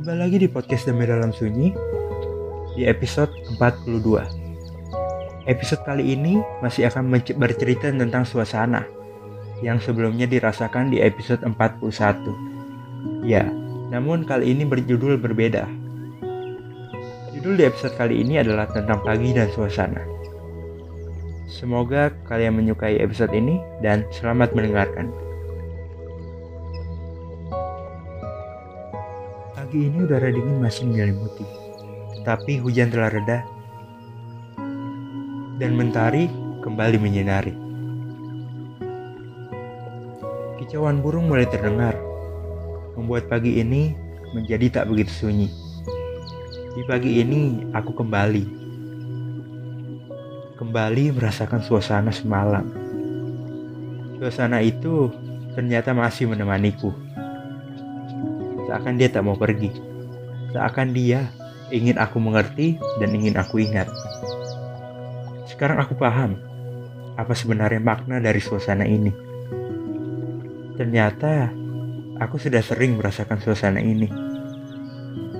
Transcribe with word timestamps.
Jumpa 0.00 0.16
lagi 0.16 0.40
di 0.40 0.48
podcast 0.48 0.88
Demi 0.88 1.04
Dalam 1.04 1.28
Sunyi 1.28 1.76
di 2.72 2.88
episode 2.88 3.28
42. 3.60 5.44
Episode 5.44 5.84
kali 5.84 6.16
ini 6.16 6.40
masih 6.64 6.88
akan 6.88 7.20
bercerita 7.36 7.92
tentang 7.92 8.24
suasana 8.24 8.88
yang 9.60 9.76
sebelumnya 9.76 10.24
dirasakan 10.24 10.88
di 10.88 11.04
episode 11.04 11.44
41. 11.44 12.16
Ya, 13.28 13.44
namun 13.92 14.24
kali 14.24 14.56
ini 14.56 14.64
berjudul 14.64 15.20
berbeda. 15.20 15.68
Judul 17.36 17.60
di 17.60 17.68
episode 17.68 17.92
kali 18.00 18.24
ini 18.24 18.40
adalah 18.40 18.72
tentang 18.72 19.04
pagi 19.04 19.36
dan 19.36 19.52
suasana. 19.52 20.00
Semoga 21.44 22.08
kalian 22.24 22.56
menyukai 22.56 22.96
episode 23.04 23.36
ini 23.36 23.60
dan 23.84 24.08
selamat 24.16 24.56
mendengarkan. 24.56 25.12
Pagi 29.70 29.86
ini 29.86 30.02
udara 30.02 30.26
dingin 30.34 30.58
masih 30.58 30.82
menyelimuti, 30.82 31.46
tapi 32.26 32.58
hujan 32.58 32.90
telah 32.90 33.06
reda 33.06 33.46
dan 35.62 35.78
mentari 35.78 36.26
kembali 36.58 36.98
menyinari. 36.98 37.54
Kicauan 40.58 40.98
burung 40.98 41.30
mulai 41.30 41.46
terdengar, 41.46 41.94
membuat 42.98 43.30
pagi 43.30 43.62
ini 43.62 43.94
menjadi 44.34 44.82
tak 44.82 44.90
begitu 44.90 45.14
sunyi. 45.14 45.46
Di 46.74 46.82
pagi 46.90 47.22
ini 47.22 47.62
aku 47.70 47.94
kembali, 47.94 48.44
kembali 50.58 51.14
merasakan 51.14 51.62
suasana 51.62 52.10
semalam. 52.10 52.66
Suasana 54.18 54.66
itu 54.66 55.14
ternyata 55.54 55.94
masih 55.94 56.26
menemaniku 56.26 56.90
seakan 58.70 58.94
dia 59.02 59.10
tak 59.10 59.26
mau 59.26 59.34
pergi. 59.34 59.74
Seakan 60.54 60.94
dia 60.94 61.26
ingin 61.74 61.98
aku 61.98 62.22
mengerti 62.22 62.78
dan 63.02 63.10
ingin 63.10 63.34
aku 63.34 63.58
ingat. 63.58 63.90
Sekarang 65.50 65.82
aku 65.82 65.98
paham 65.98 66.38
apa 67.18 67.34
sebenarnya 67.34 67.82
makna 67.82 68.22
dari 68.22 68.38
suasana 68.38 68.86
ini. 68.86 69.10
Ternyata 70.78 71.50
aku 72.22 72.38
sudah 72.38 72.62
sering 72.62 72.94
merasakan 72.94 73.42
suasana 73.42 73.82
ini. 73.82 74.06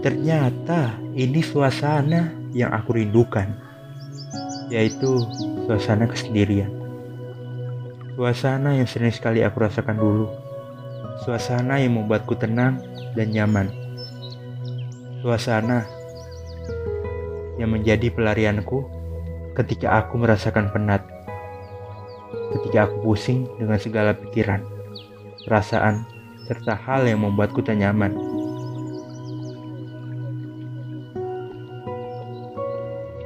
Ternyata 0.00 0.96
ini 1.12 1.44
suasana 1.44 2.32
yang 2.56 2.72
aku 2.72 2.96
rindukan, 2.96 3.52
yaitu 4.72 5.20
suasana 5.68 6.08
kesendirian. 6.08 6.72
Suasana 8.16 8.72
yang 8.72 8.88
sering 8.88 9.12
sekali 9.12 9.44
aku 9.44 9.68
rasakan 9.68 10.00
dulu. 10.00 10.47
Suasana 11.22 11.82
yang 11.82 11.98
membuatku 11.98 12.38
tenang 12.38 12.78
dan 13.18 13.34
nyaman. 13.34 13.66
Suasana 15.18 15.82
yang 17.58 17.74
menjadi 17.74 18.14
pelarianku 18.14 18.86
ketika 19.58 19.98
aku 19.98 20.14
merasakan 20.22 20.70
penat, 20.70 21.02
ketika 22.54 22.86
aku 22.86 23.02
pusing 23.02 23.50
dengan 23.58 23.82
segala 23.82 24.14
pikiran, 24.14 24.62
perasaan, 25.42 26.06
serta 26.46 26.78
hal 26.78 27.02
yang 27.04 27.26
membuatku 27.26 27.60
tak 27.66 27.82
nyaman. 27.82 28.14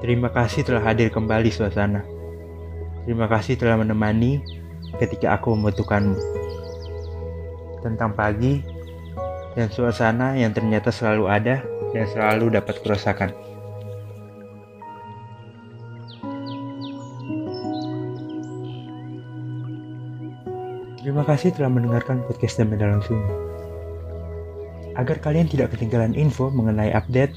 Terima 0.00 0.32
kasih 0.32 0.64
telah 0.64 0.80
hadir 0.80 1.12
kembali 1.12 1.52
suasana. 1.52 2.00
Terima 3.04 3.28
kasih 3.28 3.60
telah 3.60 3.76
menemani 3.76 4.40
ketika 4.96 5.36
aku 5.36 5.52
membutuhkanmu. 5.52 6.16
Tentang 7.80 8.12
pagi, 8.12 8.60
dan 9.56 9.68
suasana 9.72 10.36
yang 10.38 10.54
ternyata 10.54 10.92
selalu 10.94 11.24
ada 11.26 11.64
dan 11.90 12.04
selalu 12.06 12.54
dapat 12.54 12.78
kurasakan. 12.84 13.30
Terima 21.00 21.24
kasih 21.24 21.56
telah 21.56 21.72
mendengarkan 21.72 22.22
podcast 22.28 22.60
Damai 22.60 22.76
Dalam 22.76 23.00
Sunyi. 23.02 23.32
Agar 24.94 25.18
kalian 25.24 25.48
tidak 25.48 25.72
ketinggalan 25.74 26.12
info 26.12 26.52
mengenai 26.52 26.92
update 26.92 27.32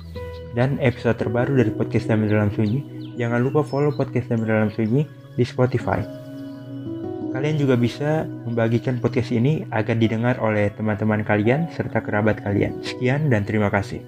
dan 0.53 0.77
episode 0.83 1.17
terbaru 1.17 1.57
dari 1.57 1.71
podcast 1.71 2.11
Damai 2.11 2.29
Dalam 2.29 2.51
Sunyi, 2.53 2.83
jangan 3.17 3.41
lupa 3.41 3.63
follow 3.63 3.95
podcast 3.95 4.29
Damai 4.29 4.51
Dalam 4.51 4.69
Sunyi 4.69 5.07
di 5.39 5.43
Spotify. 5.47 6.22
Kalian 7.43 7.59
juga 7.59 7.75
bisa 7.75 8.23
membagikan 8.47 9.03
podcast 9.03 9.35
ini 9.35 9.67
agar 9.67 9.99
didengar 9.99 10.39
oleh 10.39 10.71
teman-teman 10.79 11.27
kalian 11.27 11.67
serta 11.75 11.99
kerabat 11.99 12.39
kalian. 12.39 12.79
Sekian 12.79 13.27
dan 13.27 13.43
terima 13.43 13.67
kasih. 13.67 13.99